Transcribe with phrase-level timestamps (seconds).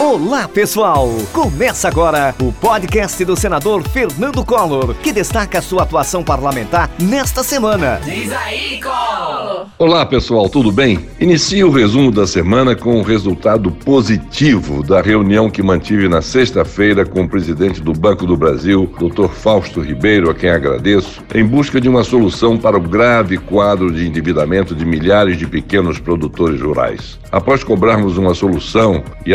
[0.00, 1.08] Olá, pessoal!
[1.32, 8.00] Começa agora o podcast do senador Fernando Collor, que destaca sua atuação parlamentar nesta semana.
[8.04, 9.66] Diz aí, Collor!
[9.76, 11.08] Olá, pessoal, tudo bem?
[11.20, 17.04] Inicio o resumo da semana com o resultado positivo da reunião que mantive na sexta-feira
[17.04, 19.28] com o presidente do Banco do Brasil, Dr.
[19.28, 24.06] Fausto Ribeiro, a quem agradeço, em busca de uma solução para o grave quadro de
[24.06, 27.18] endividamento de milhares de pequenos produtores rurais.
[27.30, 29.34] Após cobrarmos uma solução e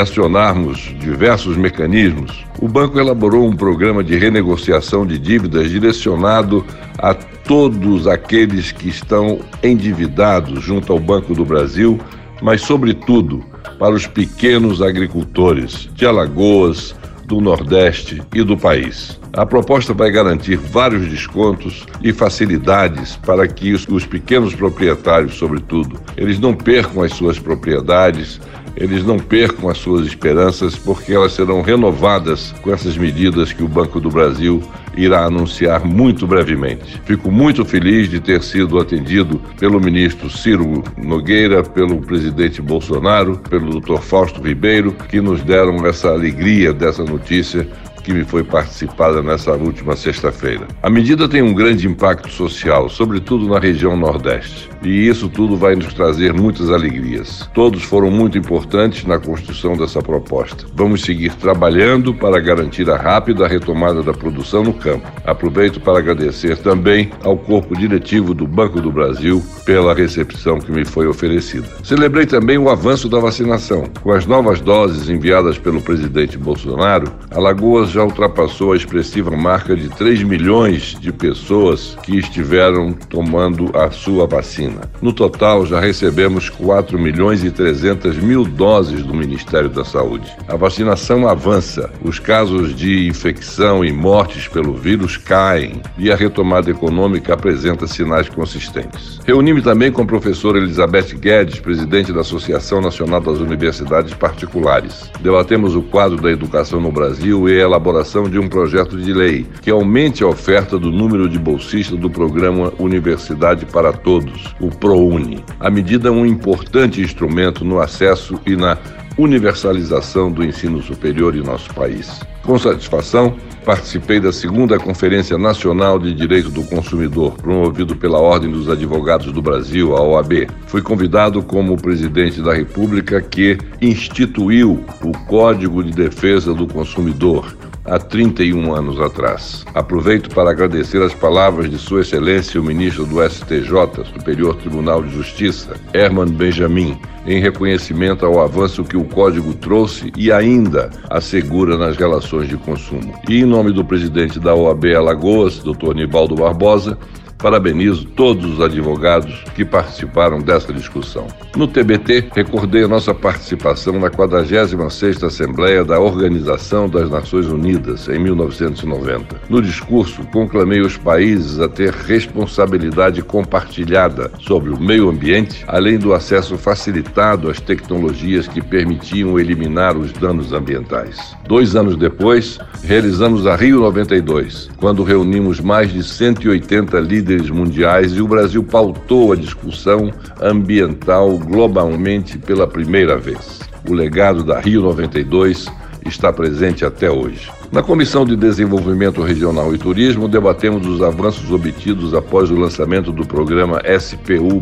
[0.54, 6.64] acionarmos diversos mecanismos, o banco elaborou um programa de renegociação de dívidas direcionado
[7.00, 12.00] a todos aqueles que estão endividados junto ao Banco do Brasil,
[12.42, 13.44] mas, sobretudo,
[13.80, 16.96] para os pequenos agricultores de Alagoas,
[17.26, 19.20] do Nordeste e do país.
[19.36, 26.00] A proposta vai garantir vários descontos e facilidades para que os, os pequenos proprietários, sobretudo,
[26.16, 28.40] eles não percam as suas propriedades,
[28.78, 33.68] eles não percam as suas esperanças, porque elas serão renovadas com essas medidas que o
[33.68, 34.62] Banco do Brasil
[34.96, 37.02] irá anunciar muito brevemente.
[37.04, 43.80] Fico muito feliz de ter sido atendido pelo ministro Ciro Nogueira, pelo presidente Bolsonaro, pelo
[43.80, 43.98] Dr.
[43.98, 47.68] Fausto Ribeiro, que nos deram essa alegria dessa notícia
[48.04, 50.68] que me foi participada nessa última sexta-feira.
[50.82, 55.76] A medida tem um grande impacto social, sobretudo na região Nordeste, e isso tudo vai
[55.76, 57.50] nos trazer muitas alegrias.
[57.54, 60.66] Todos foram muito importantes na construção dessa proposta.
[60.74, 65.10] Vamos seguir trabalhando para garantir a rápida retomada da produção no campo.
[65.26, 70.84] Aproveito para agradecer também ao corpo diretivo do Banco do Brasil pela recepção que me
[70.84, 71.68] foi oferecida.
[71.84, 73.86] Celebrei também o avanço da vacinação.
[74.02, 79.88] Com as novas doses enviadas pelo presidente Bolsonaro, Alagoas já ultrapassou a expressiva marca de
[79.88, 84.82] 3 milhões de pessoas que estiveram tomando a sua vacina.
[85.00, 90.34] No total, já recebemos 4 milhões e 300 mil doses do Ministério da Saúde.
[90.48, 96.72] A vacinação avança, os casos de infecção e mortes pelo vírus caem e a retomada
[96.72, 99.20] econômica apresenta sinais consistentes.
[99.24, 105.12] Reuni-me também com a professora Elizabeth Guedes, presidente da Associação Nacional das Universidades Particulares.
[105.22, 109.46] Debatemos o quadro da educação no Brasil e ela elaboração de um projeto de lei
[109.62, 115.44] que aumente a oferta do número de bolsistas do programa Universidade para Todos, o ProUni.
[115.60, 118.78] A medida é um importante instrumento no acesso e na
[119.18, 122.22] universalização do ensino superior em nosso país.
[122.42, 123.36] Com satisfação,
[123.66, 129.42] participei da segunda Conferência Nacional de Direito do Consumidor, promovido pela Ordem dos Advogados do
[129.42, 130.48] Brasil, a OAB.
[130.68, 137.56] Fui convidado como presidente da República que instituiu o Código de Defesa do Consumidor,
[137.86, 139.66] há 31 anos atrás.
[139.74, 145.14] Aproveito para agradecer as palavras de Sua Excelência, o ministro do STJ, Superior Tribunal de
[145.14, 151.98] Justiça, Herman Benjamin, em reconhecimento ao avanço que o Código trouxe e ainda assegura nas
[151.98, 153.14] relações de consumo.
[153.30, 155.94] E em nome do presidente da OAB Alagoas, Dr.
[155.96, 156.98] Nivaldo Barbosa,
[157.44, 161.28] Parabenizo todos os advogados que participaram dessa discussão.
[161.58, 168.18] No TBT, recordei a nossa participação na 46ª Assembleia da Organização das Nações Unidas, em
[168.18, 169.42] 1990.
[169.50, 176.14] No discurso, conclamei os países a ter responsabilidade compartilhada sobre o meio ambiente, além do
[176.14, 181.36] acesso facilitado às tecnologias que permitiam eliminar os danos ambientais.
[181.46, 188.14] Dois anos depois, realizamos a Rio 92, quando reunimos mais de 180 líderes líderes mundiais
[188.14, 190.12] e o Brasil pautou a discussão
[190.42, 193.62] ambiental globalmente pela primeira vez.
[193.88, 195.68] O legado da Rio 92
[196.06, 197.50] está presente até hoje.
[197.72, 203.26] Na Comissão de Desenvolvimento Regional e Turismo, debatemos os avanços obtidos após o lançamento do
[203.26, 204.62] programa SPU.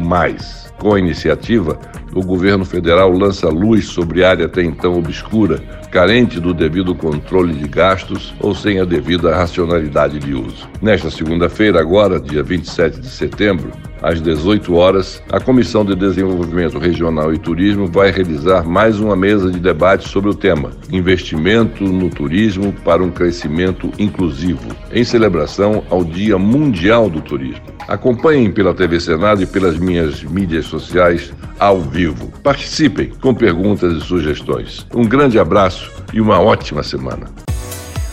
[0.81, 1.79] Com a iniciativa,
[2.11, 5.59] o governo federal lança luz sobre área até então obscura,
[5.91, 10.67] carente do devido controle de gastos ou sem a devida racionalidade de uso.
[10.81, 13.71] Nesta segunda-feira, agora, dia 27 de setembro,
[14.01, 19.51] às 18 horas, a Comissão de Desenvolvimento Regional e Turismo vai realizar mais uma mesa
[19.51, 26.03] de debate sobre o tema Investimento no Turismo para um Crescimento Inclusivo, em celebração ao
[26.03, 27.61] Dia Mundial do Turismo.
[27.87, 32.31] Acompanhem pela TV Senado e pelas minhas mídias sociais ao vivo.
[32.41, 34.87] Participem com perguntas e sugestões.
[34.93, 37.27] Um grande abraço e uma ótima semana.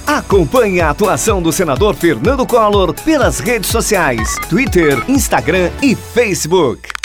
[0.07, 6.98] Acompanhe a atuação do senador Fernando Collor pelas redes sociais: Twitter, Instagram e Facebook.